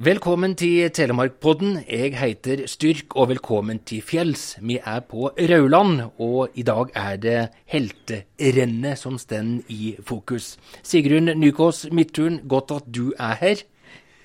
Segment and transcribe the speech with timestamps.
[0.00, 1.74] Velkommen til Telemarkpodden.
[1.84, 4.54] Jeg heter Styrk, og velkommen til fjells.
[4.64, 10.54] Vi er på Rauland, og i dag er det helterennet som står i fokus.
[10.82, 13.60] Sigrun Nykås Midtun, godt at du er her.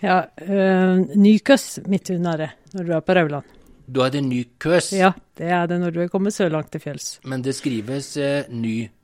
[0.02, 3.44] Ja, øh, Nykøs Midtun er det når du er på Rauland.
[3.96, 6.82] Da er det Nykøs, Ja, det er det når du er kommet så langt til
[6.82, 7.20] fjells.
[7.26, 8.95] men det skrives øh, Nykos.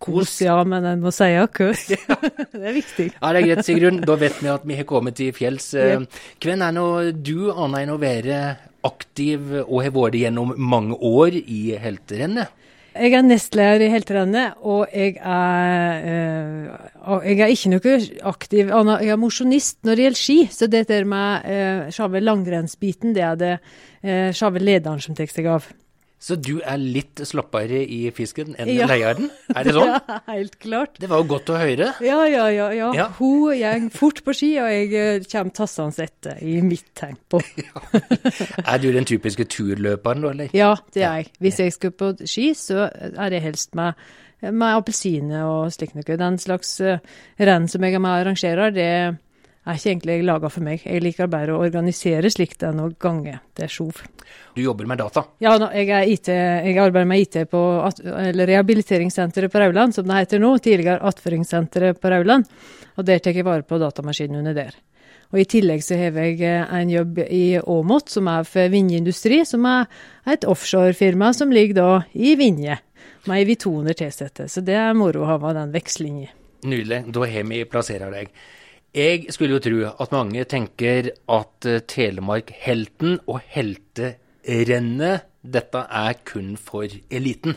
[0.00, 1.84] Kos, ja, men en må si kos.
[2.56, 3.10] det er viktig.
[3.18, 4.00] Ja, det er greit, Sigrun.
[4.08, 5.74] Da vet vi at vi har kommet til fjells.
[5.76, 6.06] Eh,
[6.40, 6.86] Hvem er nå
[7.20, 8.40] du, annet enn å være
[8.88, 12.56] aktiv og har vært gjennom mange år i helterennet?
[12.90, 17.92] Jeg er nestleder i Helterennet, og jeg er, øh, jeg er ikke noe
[18.26, 23.14] aktiv Jeg er mosjonist når det gjelder ski, så det der med øh, sjølve langrennsbiten,
[23.14, 23.52] det er det
[24.02, 25.70] øh, sjølve lederen som tar seg av.
[26.20, 28.84] Så du er litt slappere i fisken enn Ja.
[28.90, 29.30] lederen?
[29.54, 29.88] Er det sånn?
[30.10, 30.98] Ja, helt klart.
[31.00, 31.86] Det var jo godt å høre.
[32.04, 32.66] Ja, ja, ja.
[32.76, 32.90] ja.
[32.96, 33.06] Ja.
[33.16, 37.40] Hun går fort på ski, og jeg øh, kommer tassende etter i mitt tempo.
[38.70, 40.52] Er du den typiske turløperen, da, eller?
[40.56, 41.30] Ja, det er jeg.
[41.40, 43.96] Hvis jeg skal på ski, så er det helst med,
[44.44, 46.20] med appelsiner og slikt noe.
[46.20, 47.00] Den slags uh,
[47.40, 48.90] renn som jeg er arrangerer, det
[49.70, 50.82] er ikke egentlig laga for meg.
[50.84, 54.02] Jeg liker bare å organisere slikt enn å gange det er sjov.
[54.54, 55.24] Du jobber med data.
[55.42, 57.62] Ja, jeg, IT, jeg arbeider med IT på
[58.04, 60.52] eller rehabiliteringssenteret på Rauland, som det heter nå.
[60.62, 62.46] Tidligere attføringssenteret på Rauland.
[62.98, 64.78] Og der tar jeg vare på datamaskinen under der.
[65.30, 68.98] Og I tillegg så har jeg eh, en jobb i Åmot, som er for Vinje
[68.98, 69.86] Industri, som er
[70.26, 72.80] et offshorefirma som ligger da i Vinje,
[73.30, 74.48] med vi 200 ansatte.
[74.50, 76.32] Så det er moro å ha med den vekslinga.
[76.66, 77.04] Nydelig.
[77.14, 78.34] Da har vi plassert deg.
[78.90, 86.56] Jeg skulle jo tro at mange tenker at eh, Telemark-helten og helterennet, dette er kun
[86.58, 87.54] for eliten.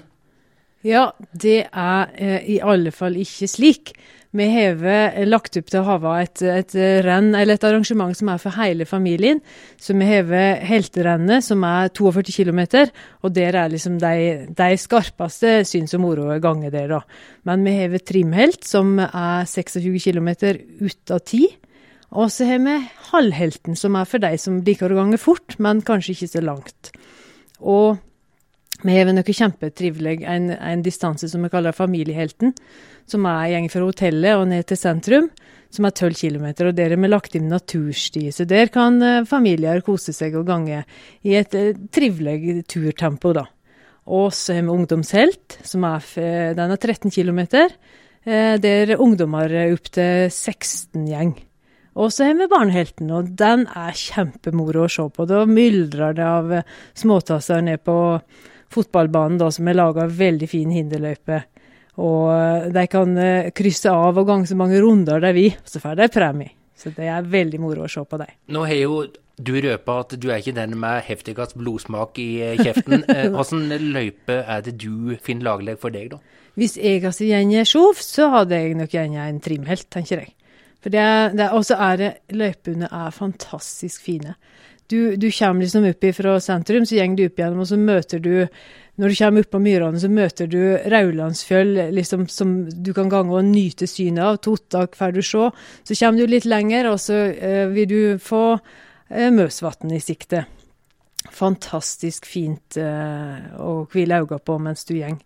[0.83, 3.93] Ja, det er eh, i alle fall ikke slik.
[4.35, 6.75] Vi har eh, lagt opp til å ha et, et
[7.05, 9.39] renn, eller et arrangement som er for hele familien.
[9.79, 10.27] Så vi har
[10.67, 12.61] helterennet, som er 42 km,
[13.23, 17.01] og der er liksom de, de skarpeste syns og moroganger der, da.
[17.47, 20.33] Men vi har trimhelt, som er 26 km
[20.83, 21.45] ut av 10.
[22.13, 22.79] Og så har vi
[23.13, 26.91] halvhelten, som er for de som liker å gange fort, men kanskje ikke så langt.
[27.63, 28.01] Og
[28.83, 32.53] vi har noe kjempetrivelig, en, en distanse som vi kaller familiehelten,
[33.09, 35.29] som er gjeng fra hotellet og ned til sentrum,
[35.73, 36.47] som er 12 km.
[36.67, 40.47] Og der har vi lagt inn natursti, så der kan eh, familier kose seg og
[40.51, 40.83] gange
[41.25, 43.47] i et eh, trivelig turtempo, da.
[44.03, 46.03] Og så har vi ungdomshelt, som er,
[46.57, 51.35] den er 13 km, eh, der ungdommer er opp til 16 gjeng.
[51.93, 55.27] Og så har vi Barnehelten, og den er kjempemoro å se på.
[55.29, 57.97] Da myldrer det av eh, småtasser ned på
[58.73, 61.43] fotballbanen, da, som er laga veldig fin hinderløype.
[62.03, 65.81] Og eh, de kan eh, krysse av og gange så mange runder de vil, så
[65.83, 66.55] får de premie.
[66.77, 68.31] Så det er veldig moro å se på dem.
[68.51, 72.61] Nå har jo du røpa at du er ikke den med heftigst blodsmak i eh,
[72.61, 73.05] kjeften.
[73.33, 76.21] Hvilken løype er det du finner lagleg for deg, da?
[76.59, 80.35] Hvis jeg altså gjenger sjov, så hadde jeg nok gjerne en trimhelt, tenker jeg.
[80.83, 84.35] For det er, det er, Og er det Løypene er fantastisk fine.
[84.91, 88.23] Du, du kommer liksom opp fra sentrum, så går du opp igjennom, og så møter
[88.23, 88.47] du
[88.95, 90.59] Når du kommer opp på Myrane, så møter du
[90.93, 94.37] Raulandsfjøll, liksom, som du kan gange og nyte synet av.
[94.37, 95.47] Tottak får du se.
[95.81, 100.43] Så kommer du litt lenger, og så eh, vil du få eh, Møsvatn i sikte.
[101.33, 105.17] Fantastisk fint eh, å hvile øynene på mens du går.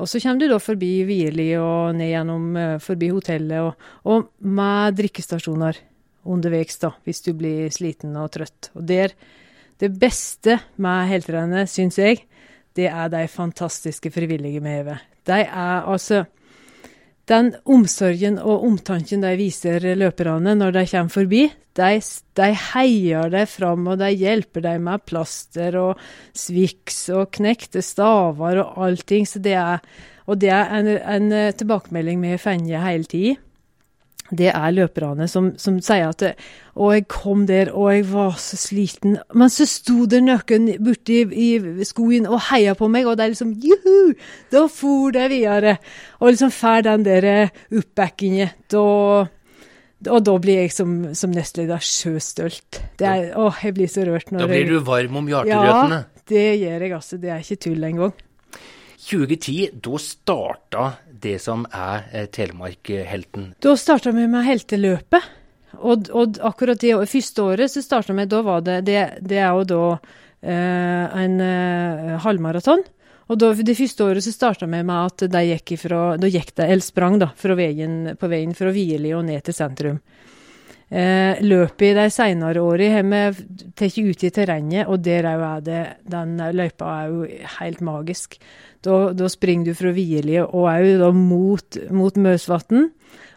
[0.00, 4.48] Og så kommer du da forbi Virli, og ned gjennom eh, forbi hotellet, og, og
[4.48, 5.84] med drikkestasjoner
[6.24, 8.70] underveis, da, hvis du blir sliten og trøtt.
[8.74, 9.14] Og der,
[9.80, 12.24] det beste med helterennet, syns jeg,
[12.74, 15.04] det er de fantastiske frivillige vi har.
[15.26, 16.24] De er altså
[17.24, 22.00] Den omsorgen og omtanken de viser løperne når de kommer forbi, de,
[22.38, 26.02] de heier deg fram, og de hjelper deg med plaster og
[26.36, 29.24] sviks og knekte staver og allting.
[29.24, 29.80] Så det er,
[30.28, 33.40] og det er en, en eh, tilbakemelding vi har fått hele tida.
[34.32, 36.22] Det er løperne som, som sier at
[36.74, 39.18] 'Å, jeg kom der, og jeg var så sliten'.
[39.34, 43.34] Men så sto det noen borti i skogen og heia på meg, og det er
[43.34, 44.16] liksom 'juhu',
[44.50, 45.76] da for de videre.
[46.20, 48.50] Og liksom får den der oppbackingen.
[48.72, 49.28] Da
[50.10, 52.80] og da blir jeg som, som nestleder sjøstolt.
[53.00, 54.32] Det å, jeg blir så rørt.
[54.32, 56.00] når Da blir du varm om hjerterøttene.
[56.04, 57.20] Ja, det gjør jeg altså.
[57.22, 58.12] Det er ikke tull engang.
[59.04, 60.84] 2010, da starta
[61.20, 63.52] det som er eh, Telemark-helten.
[63.62, 65.30] Da starta vi med helteløpet.
[65.74, 69.50] Og, og akkurat det første året så starta vi, da var det Det, det er
[69.50, 72.84] jo da eh, en eh, halvmaraton.
[73.32, 76.52] Og da, det første året så starta vi med at de gikk ifra, da gikk
[76.54, 80.02] de, eller sprang da, veien, på veien fra Hvili og ned til sentrum.
[80.94, 83.22] Eh, løpet de senere åra har vi
[83.74, 87.24] tatt ut i terrenget, og der òg er det Den løypa er jo
[87.58, 88.36] helt magisk.
[88.84, 92.92] Da, da springer du fra Vierlie og òg mot, mot Møsvatn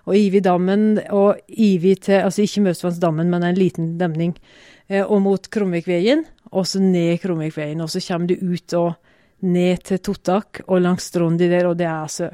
[0.06, 4.36] og Ivi dammen, og Ivi til Altså ikke Møsvannsdammen, men en liten demning.
[4.88, 7.82] Eh, og mot Kromvikveien, og så ned Kromvikveien.
[7.82, 8.94] Og så kommer du ut og
[9.42, 12.30] ned til Tottak og langs Strondi der, og det er altså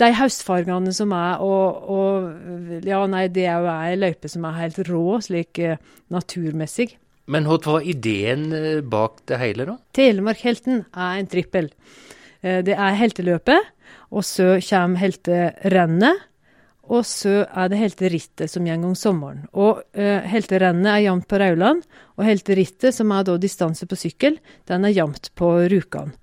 [0.00, 4.58] de høstfargene som er, og, og Ja, nei, det er jo ei løype som er
[4.60, 5.78] helt rå, slik uh,
[6.12, 6.90] naturmessig.
[7.32, 9.78] Men hva var ideen uh, bak det hele, da?
[9.96, 11.70] Telemarkhelten er en trippel.
[12.44, 13.72] Uh, det er helteløpet,
[14.12, 16.26] og så kommer helterennet.
[16.86, 19.40] Og så er det helterittet som går om sommeren.
[19.58, 21.82] Og uh, helterennet er jevnt på Rauland,
[22.14, 24.38] og helterittet, som er da distanse på sykkel,
[24.70, 26.14] den er jevnt på Rjukan.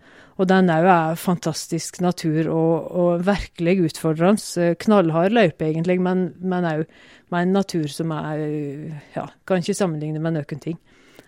[0.41, 4.41] Og den òg er fantastisk natur og, og virkelig utfordrende.
[4.61, 6.87] Eh, knallhard løype, egentlig, men òg
[7.33, 8.41] med en natur som er
[9.15, 10.79] Ja, kan ikke sammenligne med noen ting.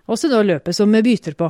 [0.09, 1.49] Også da løpet som vi bytter på.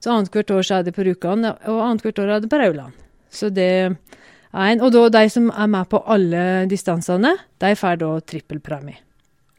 [0.00, 2.96] Så annethvert år så er det på Rjukan, og annethvert år er det på Rauland.
[3.30, 8.00] Så det er en, Og da de som er med på alle distansene, de får
[8.00, 8.96] da trippelpremie.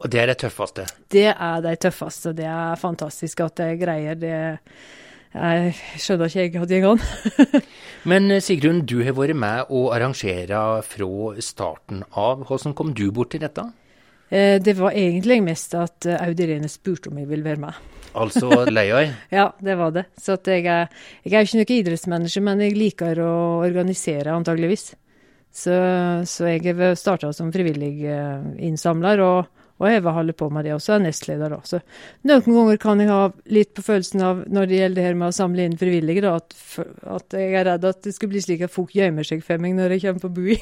[0.02, 0.84] Og det er det tøffeste?
[1.08, 2.32] Det er de tøffeste.
[2.34, 4.58] Det er fantastisk at de greier det
[5.32, 7.62] jeg skjønner ikke jeg hadde det går.
[8.10, 11.08] Men eh, Sigrun, du har vært med å arrangere fra
[11.40, 12.44] starten av.
[12.48, 13.64] Hvordan kom du bort til dette?
[14.28, 17.80] Eh, det var egentlig mest at eh, Aud Irene spurte om jeg ville være med.
[18.12, 19.06] Altså Leiøy?
[19.38, 20.02] ja, det var det.
[20.20, 20.90] Så jeg er,
[21.24, 23.32] jeg er ikke noen idrettsmenneske, men jeg liker å
[23.64, 24.90] organisere, antageligvis.
[25.48, 25.72] Så,
[26.28, 28.04] så jeg starta som frivillig
[28.68, 29.24] innsamler.
[29.24, 31.58] og og jeg vil holde på med det også, er nestleder da.
[31.66, 31.80] Så
[32.28, 35.32] noen ganger kan jeg ha litt på følelsen av, når det gjelder det her med
[35.32, 36.54] å samle inn frivillige, da, at,
[37.18, 39.74] at jeg er redd at det skal bli slik at folk gjemmer seg for meg
[39.78, 40.54] når jeg kommer på bui.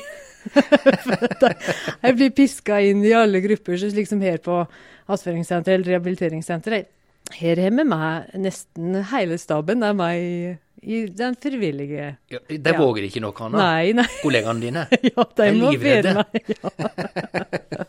[2.06, 4.62] jeg blir piska inn i alle grupper, så slik som her på
[5.10, 6.88] attføringssenteret eller rehabiliteringssenteret.
[7.36, 9.84] Her har vi med nesten hele staben.
[9.84, 13.60] Det er meg i den frivillige ja, De våger ikke noe annet?
[13.60, 14.06] Nei, nei.
[14.22, 14.86] Kollegaene dine?
[15.10, 16.14] ja, de, er må livredde.
[16.20, 17.84] Meg, Ja.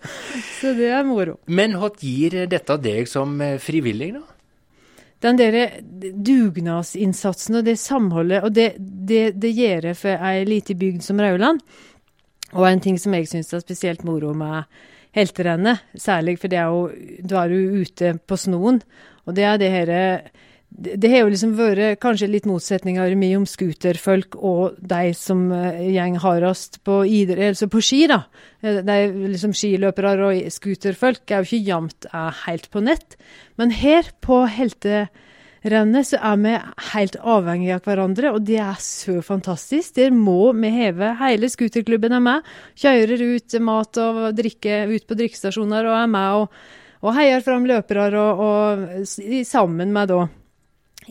[0.60, 1.38] Så det er moro.
[1.52, 4.22] Men hva gir dette deg som eh, frivillig, da?
[5.22, 5.58] Den der
[6.26, 11.22] dugnadsinnsatsen og det samholdet, og det, det, det gjør jeg for ei lita bygd som
[11.22, 11.62] Rauland.
[12.56, 14.66] Og en ting som jeg syns er spesielt moro med
[15.16, 16.88] helterennet, særlig for det er jo,
[17.28, 18.82] da er du ute på snoen,
[19.28, 20.02] og det er det herre
[20.71, 26.15] det, har jo liksom vært kanskje litt motsetninger mellom scooterfolk og de som uh, gjeng
[26.23, 28.23] hardest på, altså på ski, da.
[28.63, 28.95] Eh, de
[29.33, 32.07] liksom skiløpere og scooterfolk er jo ikke jevnt
[32.45, 33.19] helt på nett.
[33.59, 36.57] Men her på helterennet så er vi
[36.94, 39.97] helt avhengige av hverandre, og det er så fantastisk.
[40.00, 41.13] Der må vi heve.
[41.19, 42.51] Hele scooterklubben er med.
[42.79, 46.62] Kjører ut mat og drikke ut på drikkestasjoner og er med og,
[47.01, 49.09] og heier fram løpere og, og
[49.50, 50.27] sammen med da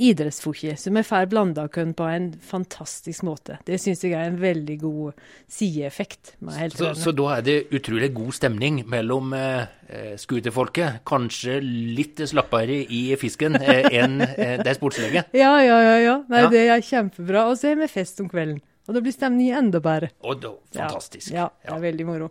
[0.00, 3.58] idrettsfotball, så vi får blanda oss på en fantastisk måte.
[3.66, 5.20] Det syns jeg er en veldig god
[5.50, 6.34] sideeffekt.
[6.74, 13.02] Så, så, da er det utrolig god stemning mellom eh, skuterfolket, kanskje litt slappere i
[13.20, 15.26] fisken eh, enn eh, de sportslige?
[15.40, 15.94] Ja, ja, ja.
[16.00, 16.16] ja.
[16.28, 16.50] Nei, ja.
[16.52, 17.46] Det er kjempebra.
[17.50, 18.60] Og så er vi fest om kvelden.
[18.88, 20.10] Og da blir stemningen enda bedre.
[20.26, 21.30] Og da, fantastisk.
[21.30, 22.30] Ja, ja, det er veldig moro.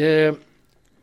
[0.00, 0.30] Eh,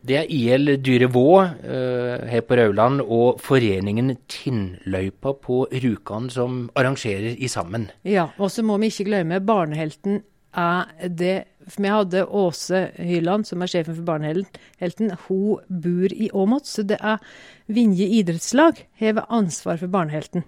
[0.08, 7.38] det er IL Dyrevå uh, her på Rauland og foreningen Tinnløypa på Rjukan som arrangerer
[7.38, 7.90] i sammen.
[8.08, 10.24] Ja, og så må vi ikke glemme barnehelten
[10.58, 11.46] er det
[11.78, 15.12] Vi hadde Åse Hyland, som er sjefen for Barnehelten.
[15.28, 17.22] Hun bor i Åmot, så det er
[17.70, 20.44] Vinje idrettslag har ansvar for Barnehelten.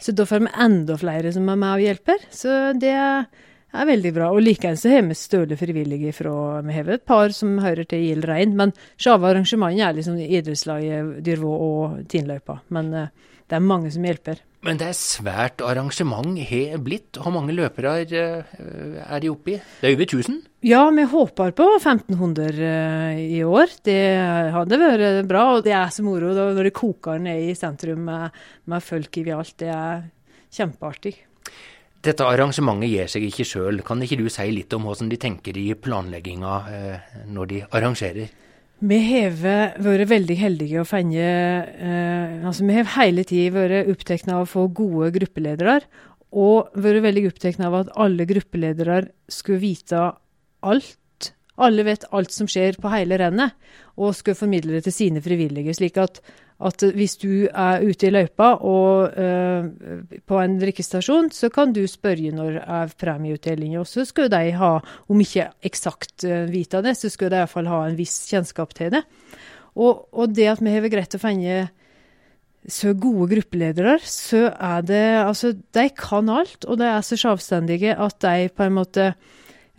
[0.00, 2.24] Så da får vi enda flere som er med og hjelper.
[2.32, 3.28] Så det er
[3.74, 4.30] er veldig bra.
[4.32, 8.28] Og likeens har vi støle frivillige fra Vi har et par som hører til Gild
[8.28, 12.60] Rein, men sjave arrangementet er liksom idrettslaget Dyrvå og Tinløypa.
[12.74, 13.08] Men uh,
[13.48, 14.42] det er mange som hjelper.
[14.66, 17.20] Men det er svært arrangement har blitt.
[17.22, 18.42] Hvor mange løpere er,
[19.04, 19.60] er de oppe i?
[19.80, 20.40] Det er over 1000?
[20.66, 23.78] Ja, vi håper på 1500 uh, i år.
[23.86, 24.00] Det
[24.56, 25.44] hadde vært bra.
[25.54, 29.28] Og det er så moro når det koker ned i sentrum med, med folk i
[29.36, 29.54] alt.
[29.62, 30.06] Det er
[30.58, 31.14] kjempeartig.
[32.04, 33.80] Dette arrangementet gir seg ikke sjøl.
[33.86, 38.28] Kan ikke du si litt om hvordan de tenker i planlegginga eh, når de arrangerer?
[38.78, 39.32] Vi har
[39.82, 44.50] vært veldig heldige å finne eh, altså Vi har hele tida vært opptatt av å
[44.50, 45.80] få gode gruppeledere.
[46.38, 49.02] Og vært veldig opptatt av at alle gruppeledere
[49.32, 50.04] skulle vite
[50.62, 50.94] alt.
[51.58, 53.56] Alle vet alt som skjer på hele rennet,
[53.98, 55.74] og skal formidle det til sine frivillige.
[55.74, 56.22] slik at
[56.58, 59.68] at hvis du er ute i løypa og øh,
[60.26, 63.76] på en drikkestasjon, så kan du spørre når er premieutdeling.
[63.78, 64.72] Og så skal de ha,
[65.08, 68.90] om ikke eksakt uh, vite det, så skal de iallfall ha en viss kjennskap til
[68.96, 69.04] det.
[69.78, 71.68] Og, og det at vi har greid å finne
[72.68, 77.94] så gode gruppeledere, så er det Altså, de kan alt, og de er så selvstendige
[77.94, 79.12] at de på en måte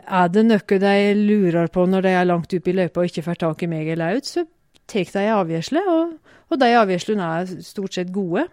[0.07, 3.25] Er det noe de lurer på når de er langt oppe i løypa og ikke
[3.25, 4.45] får tak i meg eller Aud, så
[4.89, 6.15] tar de avgjørelse, og,
[6.49, 8.47] og de avgjørelsene er stort sett gode.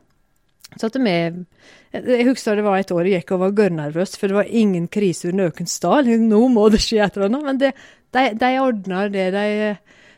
[0.75, 1.45] Så at med,
[1.93, 4.89] Jeg husker det var et år jeg gikk og var gørrnervøs, for det var ingen
[4.89, 6.11] krise under Økensdal.
[6.21, 7.45] Nå må det skje et eller annet.
[7.47, 7.71] Men det,
[8.13, 9.47] de, de ordner det de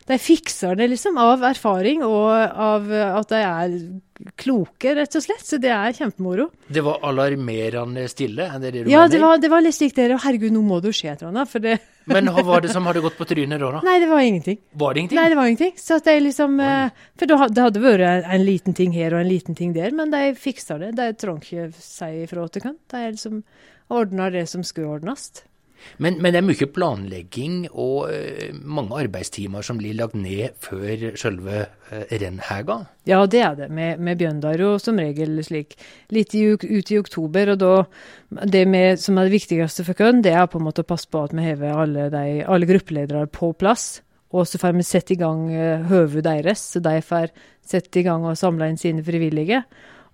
[0.09, 3.75] de fikser det liksom av erfaring og av at de er
[4.41, 5.45] kloke, rett og slett.
[5.47, 6.49] Så det er kjempemoro.
[6.67, 8.49] Det var alarmerende stille?
[8.49, 9.13] Er det det du ja, mener?
[9.13, 10.09] det var, det var litt slik det.
[10.25, 11.53] Herregud, nå må det jo skje et eller annet.
[11.53, 11.77] For det
[12.11, 13.71] Men hva var det som hadde gått på trynet da?
[13.77, 13.83] da?
[13.85, 14.61] Nei, det var ingenting.
[14.81, 15.21] Var det ingenting?
[15.21, 15.75] Nei, det var ingenting.
[15.77, 16.73] Så at de liksom Oi.
[17.21, 20.15] For det hadde- vært en, en liten ting her og en liten ting der, men
[20.15, 20.95] de fikser det.
[20.97, 22.79] De trenger ikke si ifra til hvem.
[22.91, 23.43] De liksom
[23.93, 25.31] ordner det som skulle ordnes.
[25.99, 31.09] Men, men det er mye planlegging og eh, mange arbeidstimer som blir lagt ned før
[31.19, 32.79] selve uh, rennhega.
[33.09, 33.69] Ja, det er det.
[33.75, 35.77] Med begynner jo som regel slik
[36.15, 37.55] litt i, ut i oktober.
[37.55, 37.73] Og da
[38.53, 41.11] det med, som er det viktigste for oss, det er på en måte å passe
[41.11, 42.09] på at vi hever alle,
[42.47, 44.03] alle gruppeledere på plass.
[44.37, 47.33] Og så får vi sette i gang uh, høvet deres, så de får
[47.69, 49.63] sette i gang og samle inn sine frivillige.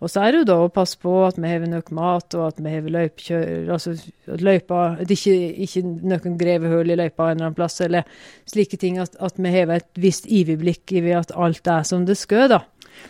[0.03, 2.47] Og så er det jo da å passe på at vi har nok mat, og
[2.49, 5.35] at vi har løypekjører Altså at løypa At ikke,
[5.65, 8.07] ikke noen graver hull i løypa en eller annen plass, eller
[8.51, 8.99] slike ting.
[9.03, 12.63] At, at vi har et visst overblikk i at alt er som det skal, da.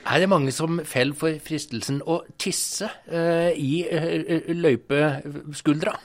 [0.08, 5.96] Er det mange som faller for fristelsen å tisse uh, i uh, løypeskuldra?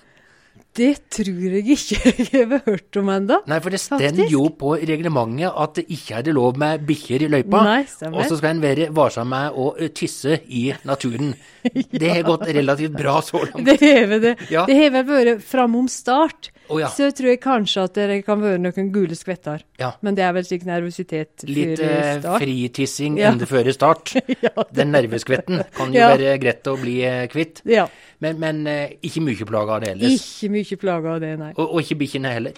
[0.77, 3.39] Det tror jeg ikke jeg har hørt om ennå.
[3.49, 7.25] Nei, for det står jo på reglementet at det ikke er det lov med bikkjer
[7.25, 7.63] i løypa.
[7.65, 7.81] Nei.
[8.11, 11.33] Og så skal en være varsom med å eh, tisse i naturen.
[11.99, 13.65] Det har gått relativt bra så langt.
[13.65, 14.35] Det har det.
[14.53, 14.63] Ja.
[14.69, 16.51] Det har vel vært framom start.
[16.69, 16.89] Å ja.
[16.93, 19.63] Så tror jeg kanskje at det kan være noen gule skvetter.
[19.81, 19.91] Ja.
[20.05, 23.31] Men det er vel slik nervøsitet Litt eh, fritissing Ja.
[23.33, 24.13] enda før start.
[24.45, 27.63] Ja, Den nerveskvetten kan jo være greit å bli eh, kvitt.
[27.69, 27.88] ja.
[28.19, 30.23] Men, men eh, ikke mye plaga av det ellers.
[30.43, 31.51] Ikke mye plaga av det, nei.
[31.55, 32.57] Og, og ikke bikkjene heller.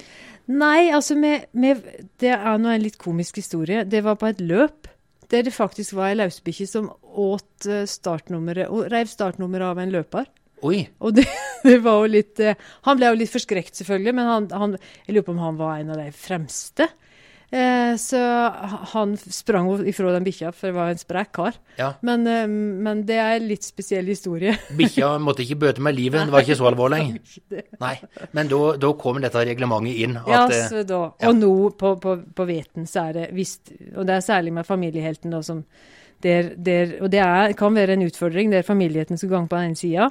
[0.52, 1.84] Nei, altså med, med,
[2.20, 3.86] Det er nå en litt komisk historie.
[3.86, 4.90] Det var på et løp
[5.32, 9.94] der det faktisk var ei løsbikkje som åt eh, startnummeret og reiv startnummeret av en
[9.94, 10.26] løper.
[10.68, 10.82] Oi.
[11.02, 11.28] Og det,
[11.68, 14.76] det var jo litt eh, Han ble jo litt forskrekket, selvfølgelig, men han, han,
[15.08, 16.90] jeg lurer på om han var en av de fremste.
[17.52, 18.20] Eh, så
[18.94, 21.58] han sprang ifra den bikkja, for det var en sprek kar.
[21.76, 21.90] Ja.
[22.00, 24.54] Men, eh, men det er en litt spesiell historie.
[24.80, 27.02] Bikkja måtte ikke bøte med livet, det var ikke så alvorlig.
[27.82, 27.96] Nei.
[28.38, 30.16] Men da, da kom dette reglementet inn.
[30.22, 31.02] At, Ja, så da.
[31.20, 31.28] ja.
[31.28, 34.68] Og nå på, på, på Veten så er det visst Og det er særlig med
[34.68, 35.66] familiehelten, da, som
[36.24, 39.74] der, der, Og det er, kan være en utfordring der familiehelten skal gange på den
[39.74, 40.08] ene sida,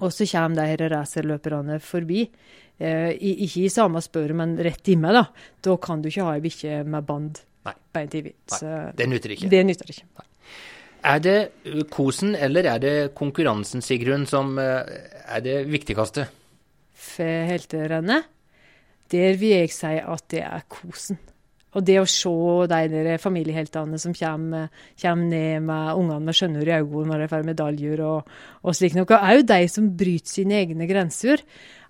[0.00, 2.24] og så kommer de her racerløperne forbi.
[2.82, 5.26] Eh, ikke i samme spør, men rett i meg, da.
[5.62, 7.74] Da kan du ikke ha ei bikkje med band Nei.
[7.94, 8.22] beint i.
[8.26, 9.50] Nei, Så det nytter ikke.
[9.52, 10.06] det nytter ikke.
[11.02, 14.86] Er det uh, kosen eller er det konkurransen, Sigrun, som uh,
[15.26, 16.28] er det viktigste?
[16.94, 18.28] For helterennet,
[19.10, 21.18] der vil jeg si at det er kosen.
[21.72, 22.32] Og det å se
[22.68, 24.68] de der familieheltene som kommer,
[25.00, 28.98] kommer ned med ungene med skjønnur i øynene når de får medaljer og, og slik
[28.98, 29.20] noe.
[29.32, 31.40] Òg de som bryter sine egne grenser.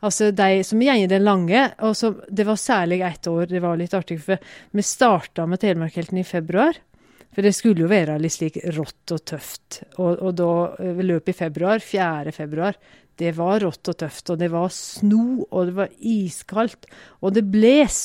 [0.02, 1.66] Altså de som går den lange.
[1.80, 4.38] og som, Det var særlig ett år det var litt artig, for
[4.70, 6.78] vi starta med Telemarkhelten i februar.
[7.32, 9.82] For det skulle jo være litt slik rått og tøft.
[9.96, 10.52] Og, og da
[10.84, 12.34] eh, løp i februar, 4.
[12.36, 12.76] februar,
[13.20, 14.30] det var rått og tøft.
[14.32, 16.88] Og det var sno, og det var iskaldt,
[17.20, 18.00] og det bles.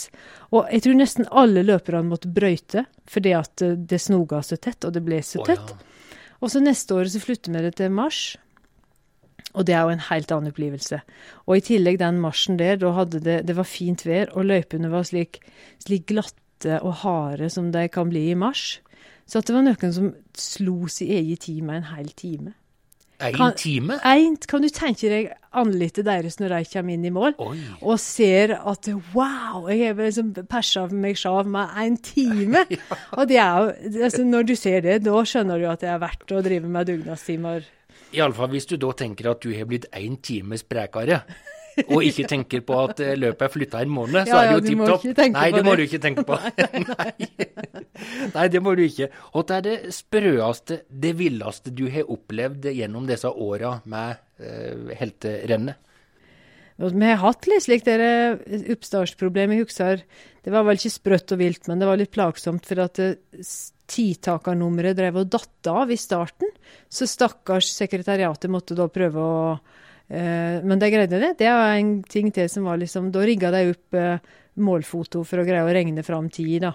[0.52, 4.88] Og jeg tror nesten alle løperne måtte brøyte, fordi at eh, det snoga så tett,
[4.88, 5.64] og det ble så tett.
[5.64, 5.78] tett.
[5.78, 5.94] ja.
[6.38, 8.36] Og så neste året så flytter vi det til mars.
[9.58, 11.00] Og det er jo en helt annen opplevelse.
[11.48, 14.92] Og i tillegg den marsjen der, da hadde det, det var fint vær, og løypene
[14.92, 15.40] var slik,
[15.82, 18.78] slik glatte og harde som de kan bli i mars.
[19.28, 22.54] Så at det var noen som slo sin egen tid med en hel time.
[23.18, 23.98] En time?
[24.06, 27.34] Ein, kan du tenke deg ansiktet deres når de kommer inn i mål?
[27.42, 27.56] Oi.
[27.82, 32.62] og ser at wow, jeg har liksom persa meg sjav med en time.
[33.18, 36.04] Og det er jo, altså Når du ser det, da skjønner du at det er
[36.04, 37.66] verdt å drive med dugnadstimer.
[38.14, 41.24] Iallfall hvis du da tenker at du har blitt én time sprekere,
[41.86, 44.58] og ikke tenker på at eh, løpet er flytta en måned, så Ja, er det
[44.58, 45.34] jo tipp topp.
[45.36, 45.78] Nei, det må det.
[45.78, 46.38] du ikke tenke på.
[46.92, 47.12] Nei.
[48.34, 49.10] Nei, det må du ikke.
[49.34, 54.96] Og det er det sprøeste, det villeste du har opplevd gjennom disse åra med uh,
[54.98, 55.84] helterennet?
[56.78, 58.38] Vi har hatt litt slik dere
[58.76, 59.56] oppstartsproblem.
[59.56, 60.04] Jeg husker
[60.46, 62.68] det var vel ikke sprøtt og vilt, men det var litt plagsomt.
[62.70, 63.02] For at
[63.88, 66.52] titakernummeret drev og datt av i starten.
[66.90, 71.34] Så stakkars sekretariatet måtte da prøve å eh, Men de greide det.
[71.42, 74.22] Det var en ting til som var liksom Da rigga de opp eh,
[74.58, 76.74] målfoto for å greie å regne fram tid, da.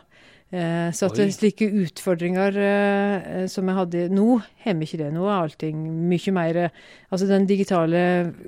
[0.53, 1.31] Eh, så at Oi.
[1.33, 4.35] slike utfordringer eh, som jeg hadde nå,
[4.67, 5.07] hemmer ikke det.
[5.15, 5.79] Nå er allting
[6.11, 6.83] mye mer eh,
[7.13, 7.99] Altså den digitale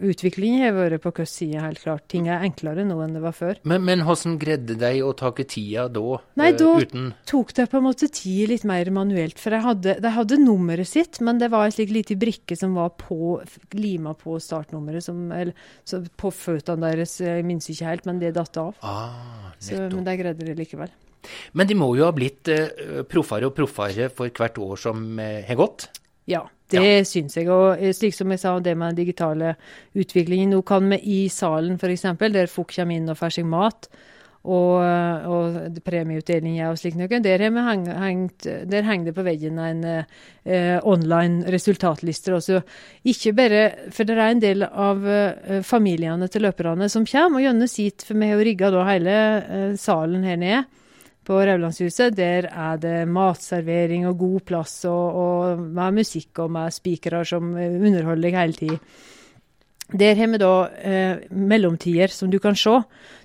[0.01, 2.05] utviklingen har vært på hvilken side, helt klart.
[2.09, 3.59] Ting er enklere nå enn det var før.
[3.69, 6.19] Men, men hvordan greide de å take tida da?
[6.41, 9.37] Nei, da- uten tok det på en måte tid litt mer manuelt.
[9.41, 12.73] For jeg hadde, de hadde nummeret sitt, men det var en slik liten brikke som
[12.77, 13.39] var på,
[13.77, 15.53] lima på startnummeret, som, eller
[15.85, 17.19] så på føttene deres.
[17.21, 18.73] Jeg minnes ikke helt, men det datt av.
[18.81, 20.93] Ah, Så, men de greide det likevel.
[21.53, 25.45] Men de må jo ha blitt eh, proffere og proffere for hvert år som eh,
[25.49, 25.89] har gått?
[26.31, 27.51] Ja, det syns jeg.
[27.53, 29.55] Og eh, slik som jeg sa, det med den digitale
[29.93, 30.55] utviklingen.
[30.55, 33.89] Nå kan vi i salen f.eks., der folk kommer inn og får seg mat,
[34.45, 34.77] og,
[35.25, 40.77] og premieutdelinger og slik noe, der, heng, hengt, der henger det på veggen en eh,
[40.85, 42.61] online resultatlister også.
[43.09, 47.47] Ikke bare For det er en del av eh, familiene til løperne som kommer, og
[47.47, 50.65] gjerne sitt, for vi har jo rigga hele eh, salen her nede
[51.27, 52.15] på Raulandshuset.
[52.17, 57.57] Der er det matservering og god plass, og, og med musikk og med spikere som
[57.57, 58.79] eh, underholder deg hele tida.
[59.93, 62.77] Der har vi da eh, mellomtider som du kan se.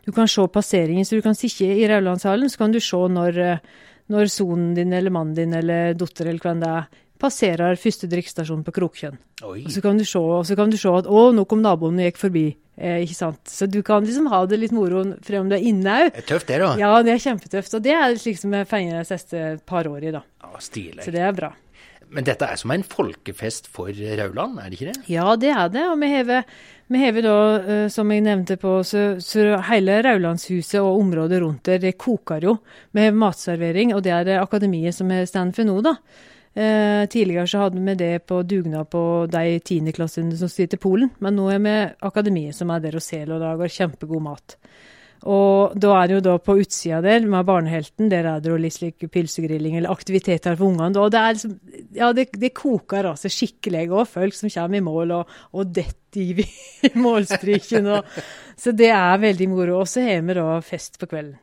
[0.05, 3.39] Du kan se passeringen, så du kan sitte i Raulandshallen, så kan du se når,
[3.39, 3.61] eh,
[4.11, 6.89] når sonen din eller mannen din eller datter eller hvem det er,
[7.19, 9.17] passerer første drikkestasjon på Krokkjønn.
[9.43, 12.07] Og så kan du se, så kan du se at å, nå kom naboen og
[12.07, 12.45] gikk forbi.
[12.79, 13.41] Eh, ikke sant?
[13.51, 16.11] Så du kan liksom ha det litt moro frem om du er inne òg.
[16.15, 16.69] Det er tøft det, da.
[16.79, 17.73] Ja, det er kjempetøft.
[17.75, 20.21] Og det er slik som jeg feirer de siste par åra, da.
[20.45, 21.03] Ja, Stilig.
[21.03, 21.51] Så det er bra.
[22.09, 25.09] Men dette er som en folkefest for Rauland, er det ikke det?
[25.11, 25.83] Ja, det er det.
[25.91, 26.47] Og vi hever,
[26.89, 31.67] vi hever da, eh, som jeg nevnte på, så, så hele Raulandshuset og området rundt
[31.67, 32.57] der, det koker jo.
[32.95, 35.97] Vi har matservering, og det er det akademiet som stand for nå, da.
[36.59, 39.01] Eh, tidligere så hadde vi det på dugnad på
[39.31, 43.05] de tiendeklassene som sitter til Polen, men nå er vi akademiet som er der og
[43.05, 44.57] selger og lager kjempegod mat.
[45.27, 48.59] Og da er det jo da på utsida der, med Barnehelten, der er det jo
[48.59, 50.99] litt slik pilsegrilling eller aktiviteter for ungene.
[50.99, 51.55] og det er liksom,
[51.95, 54.07] ja, det, det koker altså skikkelig òg.
[54.07, 57.83] Folk som kommer i mål og, og detter i i.
[57.83, 58.15] Og,
[58.63, 59.81] så det er veldig moro.
[59.81, 61.37] Og så har vi da fest på kvelden.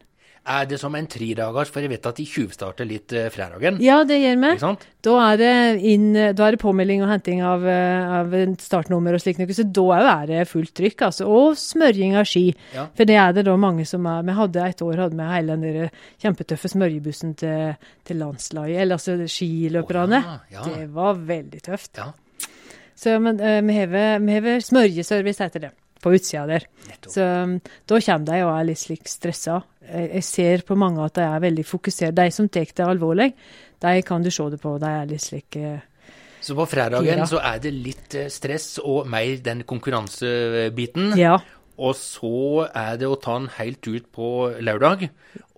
[0.46, 3.80] Er det som en tredagers, for jeg vet at de tjuvstarter litt eh, fredagen?
[3.82, 4.74] Ja, det gjør vi.
[5.06, 5.54] Da er det,
[5.90, 9.64] inn, da er det påmelding og henting av, eh, av startnummer og slikt noe, så
[9.66, 11.26] da er det fullt trykk, altså.
[11.26, 12.44] Og smørjing av ski.
[12.74, 12.86] Ja.
[12.94, 15.56] For det er det da mange som er Vi hadde et år hadde vi hele
[15.56, 15.90] den der
[16.22, 17.74] kjempetøffe smørjebussen til,
[18.06, 20.22] til landslaget, eller altså skiløperne.
[20.22, 20.68] Ja, ja.
[20.70, 21.98] Det var veldig tøft.
[21.98, 22.12] Ja,
[22.96, 23.72] Så men, eh, vi
[24.38, 25.72] hever smørjeservice, heter det.
[26.06, 26.68] På utsida der.
[26.86, 27.10] nettopp.
[27.10, 27.56] Så um,
[27.90, 29.58] da kommer de og er litt slik stressa.
[29.86, 32.14] Jeg, ser på mange at de er veldig fokusert.
[32.14, 33.32] De som tar det alvorlig,
[33.82, 34.76] de kan du se det på.
[34.82, 35.82] De er litt slik eh,
[36.42, 41.16] Så på fredagen så er det litt eh, stress og mer den konkurransebiten.
[41.18, 41.40] Ja.
[41.76, 44.28] Og så er det å ta den helt ut på
[44.64, 45.08] lørdag.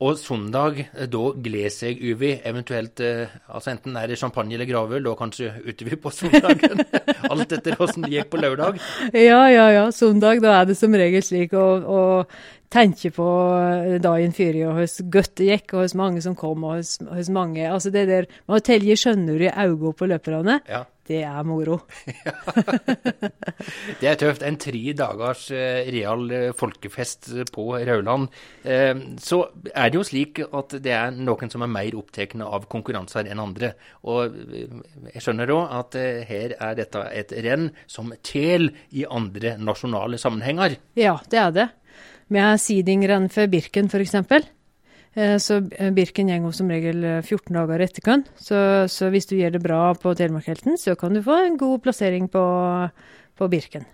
[0.02, 2.40] Og søndag, eh, da gleder seg Uvi.
[2.44, 6.84] eventuelt eh, altså Enten er det champagne eller gravøl, da kanskje utover på søndagen.
[7.30, 8.78] Alt etter åssen det gikk på lørdag.
[9.12, 9.86] Ja, ja, ja.
[9.94, 12.02] Søndag, da er det som regel slik Og, å
[12.72, 13.28] tenke på
[14.02, 17.32] dagen før og hvordan godt det gikk, og hos mange som kom, og hos, hos
[17.32, 21.44] mange Altså det der med å telje skjønner i øynene på løperne, Ja, det er
[21.46, 21.78] moro.
[24.00, 24.44] Det er tøft.
[24.44, 28.28] En tre dagers eh, real eh, folkefest på Rauland.
[28.62, 29.40] Eh, så
[29.72, 33.40] er det jo slik at det er noen som er mer opptatt av konkurranser enn
[33.42, 33.72] andre.
[34.04, 34.76] Og eh,
[35.14, 40.20] jeg skjønner òg at eh, her er dette et renn som teller i andre nasjonale
[40.20, 40.76] sammenhenger.
[40.98, 41.68] Ja, det er det.
[42.34, 44.16] Har seedingrenn for Birken, f.eks.
[45.42, 48.24] Så eh, Birken går som regel eh, 14 dager etter kønn.
[48.36, 48.58] Så,
[48.92, 52.28] så hvis du gjør det bra på Telemarkhelten, så kan du få en god plassering
[52.30, 52.44] på,
[53.38, 53.88] på Birken.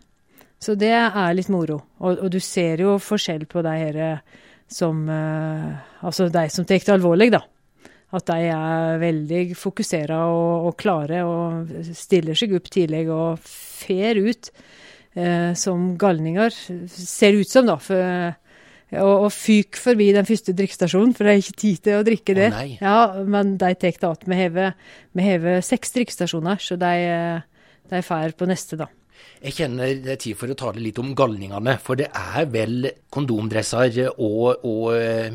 [0.61, 1.81] Så det er litt moro.
[2.01, 5.73] Og, og du ser jo forskjell på de her eh, som eh,
[6.05, 7.41] Altså de som tar det alvorlig, da.
[8.15, 14.21] At de er veldig fokusert og, og klare og stiller seg opp tidlig og fer
[14.21, 14.84] ut eh,
[15.55, 16.51] som galninger.
[16.91, 17.77] Ser ut som, da.
[17.79, 18.35] For,
[19.01, 22.37] og, og fyk forbi den første drikkestasjonen, for det er ikke tid til å drikke
[22.37, 22.59] der.
[22.81, 24.27] ja, men de tar det at
[25.15, 28.91] Vi hever seks drikkestasjoner, så de, eh, de får på neste, da.
[29.45, 32.89] Jeg kjenner det er tid for å tale litt om galningene, for det er vel
[33.13, 35.35] kondomdresser og, og eh,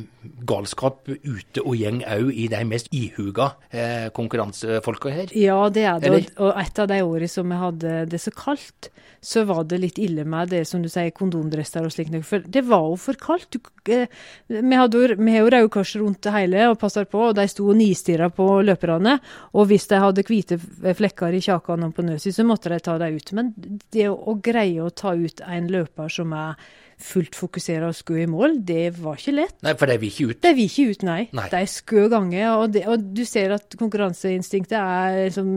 [0.50, 5.36] galskap ute og gjeng òg i de mest ihuga eh, konkurransefolka her.
[5.38, 6.10] Ja, det er det.
[6.10, 6.32] Eller?
[6.40, 8.90] Og, et av de årene som vi hadde det så kaldt,
[9.22, 12.16] så var det litt ille med det som du sier, kondomdresser og slikt.
[12.28, 13.56] For det var jo for kaldt.
[13.56, 14.08] Du, eh,
[14.48, 17.48] vi, hadde, vi har jo Røde Kors rundt det hele og passer på, og de
[17.52, 19.18] sto og nistirra på løperne.
[19.54, 22.98] Og hvis de hadde hvite flekker i kjakene og på nøsa, så måtte de ta
[23.02, 23.34] dem ut.
[23.38, 23.54] Men
[23.96, 26.60] det å, greie å ta ut en løper som er
[27.00, 29.56] fullt fokusert og skulle i mål, det var ikke lett.
[29.64, 30.42] Nei, for de vil ikke ut.
[30.44, 31.22] De vil ikke ut, nei.
[31.38, 31.46] Nei.
[31.54, 32.42] De skø gange.
[32.52, 35.54] Og, det, og du ser at konkurranseinstinktet er liksom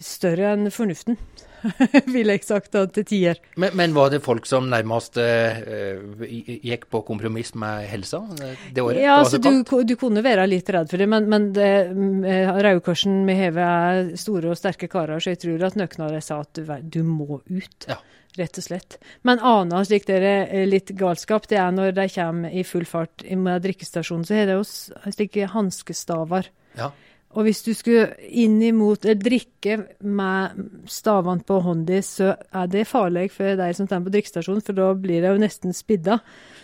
[0.00, 1.18] større enn fornuften,
[2.14, 3.40] ville jeg sagt da, til tider.
[3.60, 8.84] Men, men var det folk som nærmest uh, gikk på kompromiss med helsa eh, det
[8.84, 9.02] året?
[9.02, 13.38] Ja, altså du, du kunne være litt redd for det, men, men Røde Korsen med
[13.40, 16.56] Heve er store og sterke karer, så jeg tror at noen av dem sa at
[16.56, 17.88] du, du må ut.
[17.88, 18.00] Ja.
[18.38, 18.98] Rett og slett.
[19.26, 23.24] Men annet slik det er litt galskap, det er når de kommer i full fart
[23.26, 24.66] med drikkestasjonen, så har de jo
[25.16, 26.50] slike hanskestaver.
[26.78, 26.92] Ja.
[27.38, 32.88] Og hvis du skulle inn imot eller drikke med stavene på hånda, så er det
[32.90, 36.16] farlig for de som står på drikkestasjonen, for da blir de jo nesten spidda.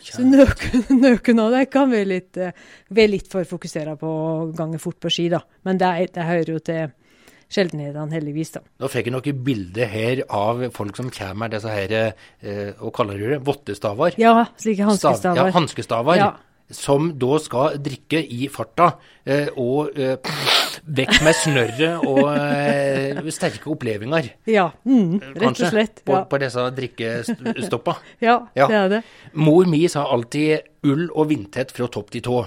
[0.02, 0.50] Så noen
[1.04, 2.40] noen av dem kan være litt,
[2.90, 5.44] være litt for fokusert på å gange fort på ski, da.
[5.62, 6.90] Men det, det hører jo til
[7.46, 8.64] sjeldenhetene, heldigvis, da.
[8.82, 11.94] Nå fikk jeg noen bilder her av folk som kommer med disse her,
[12.42, 14.18] eh, hva kaller det, vottestaver?
[14.18, 16.18] Ja, slike Stav- Ja, hanskestavar.
[16.18, 16.32] Ja.
[16.74, 20.16] Som da skal drikke i farta, eh, og eh,
[20.86, 24.28] vekk med snørret og uh, sterke opplevelser.
[24.46, 26.02] Ja, mm, rett Kanskje, og slett.
[26.06, 27.96] på, Ja, på disse drikkestoppa.
[28.22, 28.66] ja, Ja.
[28.70, 29.00] det er det.
[29.34, 32.44] Mor mi sa alltid ull og vindtett fra topp til tå.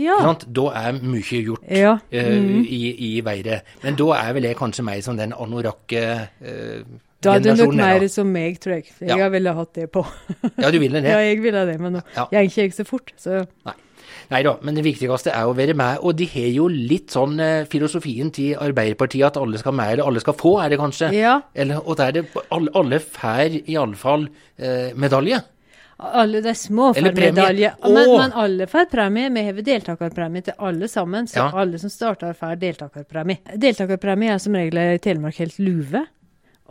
[0.00, 0.16] Ja.
[0.50, 2.18] Da er mye gjort Ja, mm.
[2.18, 2.82] uh, i,
[3.14, 3.62] i været.
[3.84, 6.00] Men da er vel jeg kanskje mer som den anorakke
[6.40, 7.00] generasjonen.
[7.24, 8.90] Da er du nok mer som meg, tror jeg.
[9.00, 9.28] Jeg Ja.
[9.32, 10.02] ville hatt det på.
[10.58, 11.08] Ja, du ville det?
[11.14, 12.26] Ja, jeg ville det, men nå Ja.
[12.32, 13.72] går ikke jeg så fort, så Nei
[14.30, 15.98] da, men det viktigste er å være med.
[16.02, 20.08] Og de har jo litt sånn eh, filosofien til Arbeiderpartiet at alle skal med, eller
[20.10, 21.10] alle skal få, er det kanskje?
[21.16, 21.40] Ja.
[21.54, 25.42] Eller, og der er det alle, alle får i alle fall eh, medalje.
[26.04, 27.70] Alle de små får medalje.
[27.84, 29.30] Men, men alle får premie.
[29.30, 31.50] Vi har deltakerpremie til alle sammen, så Ja.
[31.54, 33.38] alle som starter, får deltakerpremie.
[33.56, 36.06] Deltakerpremie er som regel i Telemark helt luve.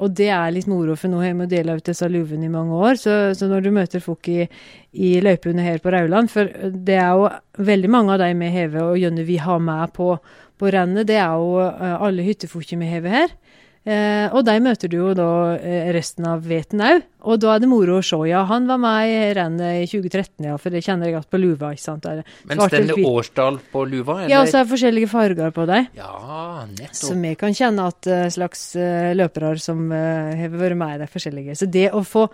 [0.02, 2.74] Og det er litt moro, for nå har vi delt ut disse luvene i mange
[2.74, 2.98] år.
[2.98, 4.48] Så, så når du møter folk i,
[4.94, 7.30] i løypene her på Rauland For det er jo
[7.62, 10.16] veldig mange av de vi har og gjerne vi har med på,
[10.58, 13.36] på rennet, det er jo eh, alle hyttefolkene vi har her.
[13.84, 17.02] Eh, og de møter du jo da eh, resten av veten òg.
[17.28, 18.19] Og da er det moro å se.
[18.30, 21.41] Ja, han var med i rennet i 2013, ja, for det kjenner jeg igjen på
[21.41, 21.74] luva.
[21.76, 22.08] ikke sant?
[22.08, 24.22] Der, Men stender årstall på luva?
[24.22, 24.32] Eller?
[24.32, 25.89] Ja, og så er det forskjellige farger på dem.
[26.00, 26.63] Ja,
[26.96, 31.04] Så vi kan kjenne at uh, slags uh, løpere som uh, har vært med i
[31.04, 31.60] de forskjellige.
[31.60, 32.28] Så det å få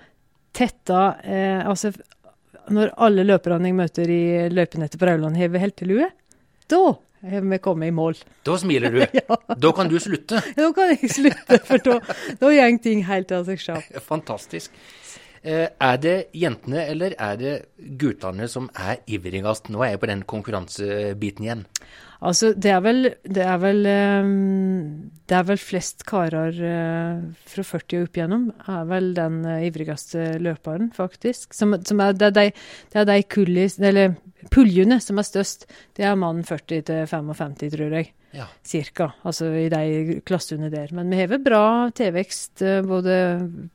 [0.53, 1.93] tetta uh, Altså,
[2.69, 6.09] når alle løperne jeg møter i løypenettet på Rauland har heltelue,
[6.69, 6.83] da
[7.21, 8.17] vi kommet i mål.
[8.45, 9.01] Da smiler du.
[9.63, 10.41] Da kan du slutte.
[10.57, 11.99] Da kan jeg slutte, for da,
[12.39, 13.83] da går ting helt av seg sjøl.
[14.11, 14.71] Fantastisk.
[15.39, 17.53] Eh, er det jentene eller er det
[17.99, 19.69] guttene som er ivrigst?
[19.71, 21.65] Nå er jeg på den konkurransebiten igjen.
[22.19, 27.63] Altså, det er vel Det er vel, ehm, det er vel flest karer eh, fra
[27.63, 28.45] 40 og opp igjennom.
[28.67, 31.53] Er vel den eh, ivrigste løperen, faktisk.
[31.55, 32.45] Som, som er, det er de,
[32.91, 34.17] det er de kullis, eller
[34.51, 35.63] puljene som er størst.
[35.95, 38.11] Det er mannen 40 til 55, tror jeg.
[38.35, 38.45] Ja.
[38.67, 39.07] Cirka.
[39.25, 40.91] Altså i de klassene der.
[40.93, 41.63] Men vi har vel bra
[41.97, 43.15] tilvekst eh, både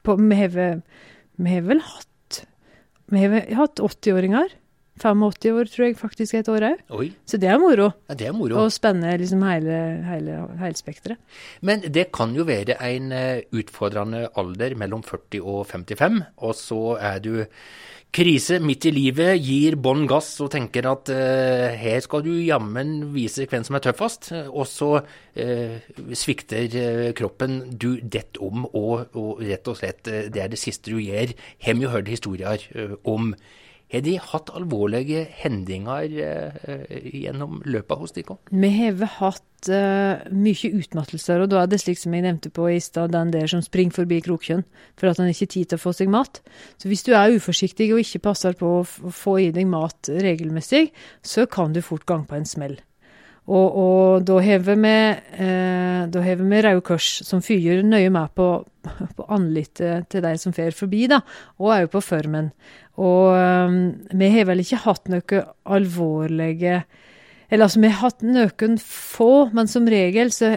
[0.04, 2.44] på Vi har vel- hatt
[3.10, 4.52] Vi har vel hatt 80-åringer.
[5.00, 7.08] 85 år, tror jeg faktisk et år òg.
[7.26, 7.90] Så det er moro.
[8.08, 8.60] ja, det er moro.
[8.62, 11.18] Og spenne liksom hele, hele, hele spekteret.
[11.62, 16.80] Men det kan jo være en eh, utfordrende alder mellom 40 og 55, og så
[17.00, 17.44] er du
[18.14, 23.10] krise midt i livet, gir bånn gass og tenker at eh, her skal du jammen
[23.14, 24.90] vise hvem som er tøffest, og så
[25.34, 25.80] eh,
[26.14, 30.62] svikter eh, kroppen, du detter om, og, og rett og slett eh, det er det
[30.62, 31.34] siste du gjør.
[31.66, 32.68] Har vi hørt historier
[33.02, 33.34] om.
[33.94, 38.34] Har de hatt alvorlige hendinger eh, eh, gjennom løpet hos dere?
[38.50, 42.66] Vi har hatt eh, mye utmattelser, og da er det slik som jeg nevnte på
[42.72, 44.64] i stad, den der som springer forbi krokjønn
[44.98, 46.42] for at han ikke har tid til å få seg mat.
[46.74, 50.88] Så hvis du er uforsiktig og ikke passer på å få i deg mat regelmessig,
[51.22, 52.80] så kan du fort gange på en smell.
[53.44, 54.74] Og, og da har vi,
[55.44, 58.48] eh, Røde Kors, som fyrer nøye med på,
[59.18, 61.20] på anlittet til de som fer forbi, da,
[61.60, 62.52] og òg på formen.
[62.96, 63.76] Og eh,
[64.16, 66.84] vi har vel ikke hatt noe alvorlige
[67.50, 70.56] Eller altså, vi har hatt noen få, men som regel, så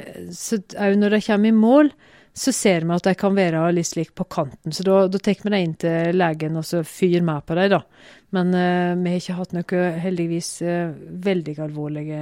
[0.80, 1.92] òg når de kommer i mål,
[2.38, 4.74] så ser vi at de kan være litt slik på kanten.
[4.76, 7.72] Så da, da tar vi dem inn til legen og så fyrer med på dem,
[7.74, 7.82] da.
[8.36, 10.92] Men uh, vi har ikke hatt noe, heldigvis, uh,
[11.24, 12.20] veldig alvorlige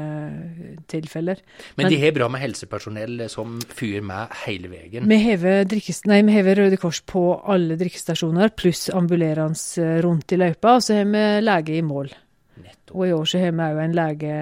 [0.91, 1.41] tilfeller.
[1.80, 5.10] Men, de har bra med helsepersonell som fyrer med hele veien.
[5.10, 5.65] Vi hever,
[6.12, 10.86] nei, vi hever Røde Kors på alle drikkestasjoner, pluss ambulerende eh, rundt i løypa, og
[10.86, 12.13] så har vi lege i mål.
[12.62, 12.94] Nettopp.
[12.96, 14.36] Og i år så har vi òg en lege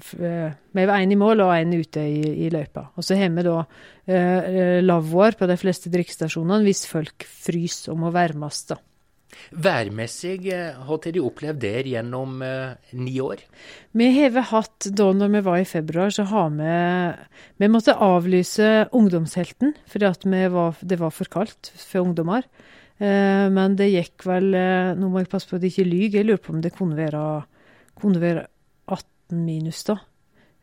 [0.00, 2.88] f- eh, Vi har en i mål og en ute i, i løypa.
[2.96, 3.58] Og så har vi da
[4.06, 8.80] eh, lavvoer på de fleste drikkestasjonene hvis folk fryser og må varmes, da.
[9.54, 13.42] Værmessig, eh, har dere opplevd der gjennom eh, ni år?
[13.94, 16.74] Vi har hatt, da når vi var i februar, så har vi
[17.62, 22.42] Vi måtte avlyse Ungdomshelten fordi at vi var, det var for kaldt for ungdommer.
[22.98, 26.18] Eh, men det gikk vel eh, Nå må jeg passe på at jeg ikke lyver.
[26.20, 27.22] Jeg lurer på om det kunne være,
[27.98, 28.46] kunne være
[28.86, 29.98] 18 minus, da.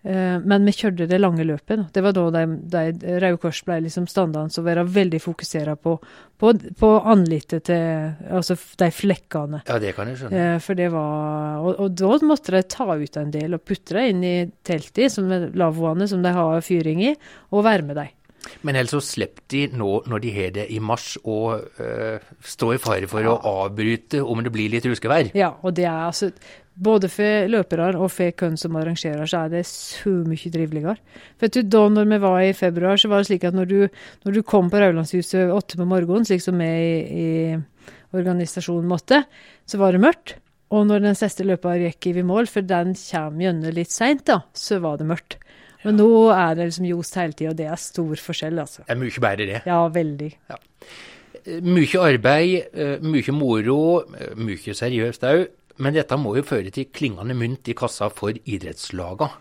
[0.01, 1.83] Eh, men vi kjørte det lange løpet.
[1.93, 5.97] Det var da de, de Røde Kors ble liksom standarden som være veldig fokusert på,
[6.41, 9.61] på, på anlittet til Altså de flekkene.
[9.67, 10.47] Ja, det kan jeg skjønne.
[10.63, 14.07] For det var og, og da måtte de ta ut en del og putte det
[14.13, 17.13] inn i teltet, som lavvoene som de har fyring i,
[17.51, 18.17] og være med dem.
[18.65, 22.73] Men ellers så slipper de nå når de har det i mars, å øh, stå
[22.75, 25.31] i fare for å avbryte om det blir litt ruskevær.
[25.37, 26.33] Ja, og det er altså
[26.81, 30.95] Både for løperne og for hvem som arrangerer, så er det så mye triveligere.
[31.43, 33.75] Vet du, da når vi var i februar, så var det slik at når du,
[34.23, 39.19] når du kom på Raulandshuset åtte på morgenen, slik som vi i, i organisasjonen måtte,
[39.67, 40.37] så var det mørkt.
[40.71, 44.39] Og når den siste løperen gikk i mål, for den kommer gjennom litt seint, da,
[44.55, 45.37] så var det mørkt.
[45.85, 48.83] Men nå er det liksom ljost hele tida, og det er stor forskjell, altså.
[48.85, 49.61] Det er mye bedre, det.
[49.65, 50.31] Ja, veldig.
[50.51, 50.59] Ja.
[51.65, 53.79] Mye arbeid, eh, mye moro,
[54.13, 55.47] eh, mye seriøst òg.
[55.81, 59.31] Men dette må jo føre til klingende mynt i kassa for idrettslagene.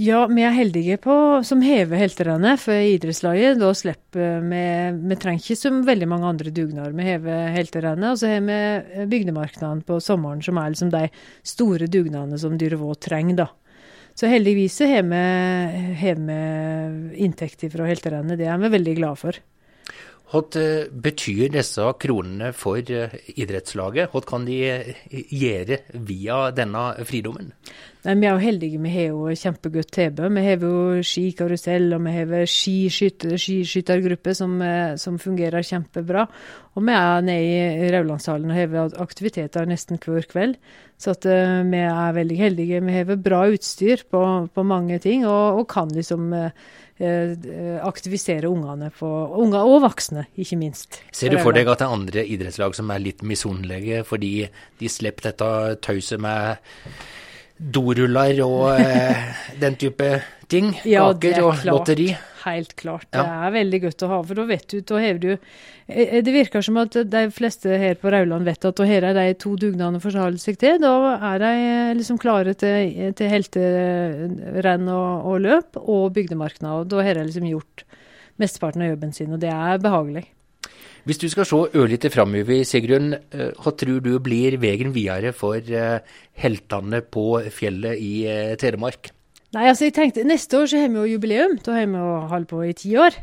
[0.00, 3.58] Ja, vi er heldige på, som hever helterne for idrettslaget.
[3.60, 4.62] Da slipper vi
[5.10, 6.96] Vi trenger ikke så veldig mange andre dugnader.
[6.96, 11.10] Vi hever helterne, og så har vi bygdemarkedene på sommeren, som er liksom de
[11.44, 13.46] store dugnadene som Dyrevå trenger, da.
[14.18, 15.22] Så heldigvis har vi,
[17.16, 18.36] inntekter fra helterne.
[18.38, 19.38] Det er vi veldig glad for.
[20.32, 24.14] Hva eh, betyr disse kronene for eh, idrettslaget?
[24.14, 24.94] Hva kan de eh,
[25.28, 27.50] gjøre via denne fridommen?
[28.02, 30.32] Nei, Vi er jo heldige, vi har jo kjempegodt tilbud.
[30.32, 34.56] Vi har jo skikarusell og vi har skiskyttergruppe som,
[34.98, 36.24] som fungerer kjempebra.
[36.72, 40.56] Og vi er nede i Raulandshallen og har aktiviteter nesten hver kveld.
[41.02, 42.82] Så at, uh, vi er veldig heldige.
[42.86, 44.22] Vi har bra utstyr på,
[44.54, 46.54] på mange ting og, og kan liksom eh,
[47.82, 49.08] aktivisere ungene på,
[49.42, 51.00] unger og voksne, ikke minst.
[51.14, 54.34] Ser du for deg at det er andre idrettslag som er litt misunnelige fordi
[54.80, 55.50] de slipper dette
[55.82, 56.62] tauset med
[57.62, 60.12] doruller og eh, den type
[60.50, 60.72] ting?
[60.84, 62.12] Ja, Kaker er og lotteri?
[62.42, 63.06] Helt klart.
[63.12, 63.22] Ja.
[63.22, 66.34] Det er veldig godt å ha, for da vet du, da har du eh, Det
[66.34, 69.54] virker som at de fleste her på Rauland vet at da har de de to
[69.60, 70.80] dugnadene forholder seg til.
[70.82, 70.92] Da
[71.32, 76.82] er de eh, liksom klare til, til helterenn og, og løp og bygdemarkeder.
[76.82, 77.86] Og da har de liksom gjort
[78.40, 80.26] mesteparten av jobben sin, og det er behagelig.
[81.02, 85.58] Hvis du skal se ørlite framover, Sigrun, eh, hva tror du blir veien videre for
[85.58, 85.98] eh,
[86.38, 89.10] heltene på fjellet i eh, Telemark?
[89.52, 91.58] Nei, altså jeg tenkte, Neste år så har vi jo jubileum.
[91.60, 93.18] Da har vi jo holdt på i ti år.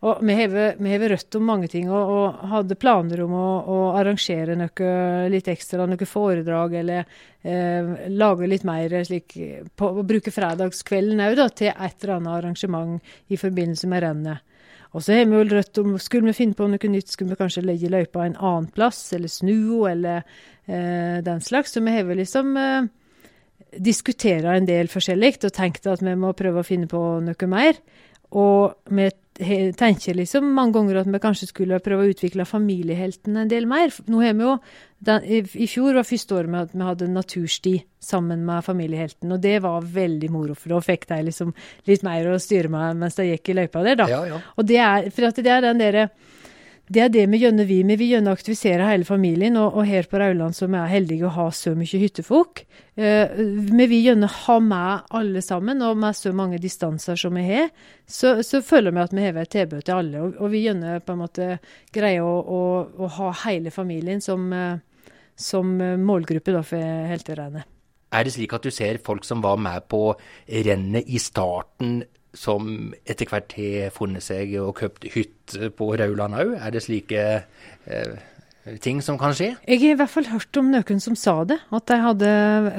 [0.00, 4.54] Og vi har rødt om mange ting, og, og hadde planer om å, å arrangere
[4.56, 4.92] noe
[5.28, 7.02] litt ekstra, noe foredrag, eller
[7.44, 9.36] eh, lage litt mer slik
[9.76, 14.46] på, å Bruke fredagskvelden òg til et eller annet arrangement i forbindelse med rennet.
[14.96, 17.42] Og så har vi jo rødt om Skulle vi finne på noe nytt, skulle vi
[17.44, 20.24] kanskje legge løypa en annen plass, eller snu eller
[20.64, 21.76] eh, den slags.
[21.76, 22.88] Så vi har vel liksom eh,
[23.78, 27.78] diskutert en del forskjellig, og tenkt at vi må prøve å finne på noe mer.
[28.30, 29.08] Og vi
[29.40, 33.92] tenker liksom mange ganger at vi kanskje skulle prøve å utvikle familiehelten en del mer.
[34.10, 34.56] Nå har vi jo,
[35.06, 39.40] den, i, fjor var første året med at vi hadde natursti sammen med familiehelten, og
[39.42, 41.54] det var veldig moro, for da fikk de liksom
[41.88, 44.10] litt mer å styre med mens de gikk i løypa der, da.
[44.12, 44.42] Ja, ja.
[44.56, 46.10] Og det er, for det er den dere,
[46.90, 47.76] det er det vi gjør vi.
[47.86, 51.28] Vi vil gjerne aktivisere hele familien, og, og her på Rauland så er vi heldige
[51.28, 52.64] å ha så mye hyttefolk.
[52.98, 53.30] Eh,
[53.70, 57.70] vi vil gjerne ha med alle sammen, og med så mange distanser som vi har,
[58.10, 60.24] så, så føler vi at vi har et tilbud til alle.
[60.24, 61.50] Og, og vi gjerne på en måte
[61.94, 62.62] greier å, å,
[63.06, 67.70] å ha hele familien som, eh, som målgruppe da, for helterennet.
[68.10, 70.08] Er det slik at du ser folk som var med på
[70.66, 72.00] rennet i starten,
[72.36, 76.52] som etter hvert har funnet seg og kjøpt hytte på Rauland òg?
[76.60, 77.24] Er det slike
[77.90, 78.12] eh,
[78.82, 79.52] ting som kan skje?
[79.66, 81.58] Jeg har i hvert fall hørt om noen som sa det.
[81.74, 82.30] At de hadde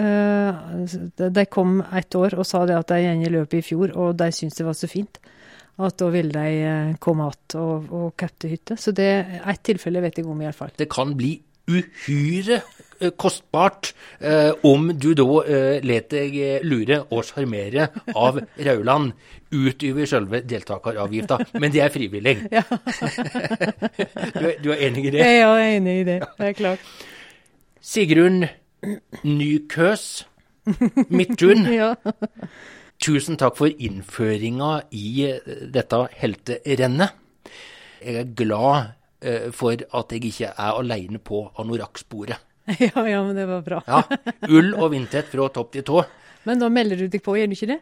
[0.06, 3.96] eh, De kom et år og sa det at de gikk i løpet i fjor,
[3.96, 5.22] og de syntes det var så fint.
[5.82, 8.80] At da ville de eh, komme igjen og, og kjøpte hytte.
[8.80, 10.74] Så det er ett tilfelle vet jeg om, iallfall.
[10.80, 11.36] Det kan bli
[11.72, 12.62] uhyre
[13.18, 18.38] kostbart eh, om du da eh, let deg eh, lure og sjarmere av
[18.68, 19.12] Rauland
[19.52, 21.40] utover selve deltakeravgifta.
[21.60, 22.38] Men det er frivillig.
[22.58, 22.64] Ja.
[24.38, 25.24] du, er- du er enig i det?
[25.26, 26.20] Jeg er enig i det.
[26.38, 26.92] Det er klart.
[27.82, 28.44] Sigrun
[29.26, 30.06] Nykøs,
[31.10, 31.66] Midtun.
[31.74, 31.94] Ja.
[33.02, 37.16] Tusen takk for innføringa i eh, dette helterennet.
[38.02, 38.92] Jeg er glad
[39.26, 42.38] eh, for at jeg ikke er aleine på anorakksporet.
[42.80, 43.82] ja, ja, men det var bra.
[43.88, 44.04] Ja,
[44.50, 46.04] ull og vindtett fra topp til tå.
[46.48, 47.80] Men da melder du deg på, gjør du ikke det?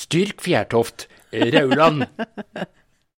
[0.00, 2.06] Styrk Fjærtoft, Rauland.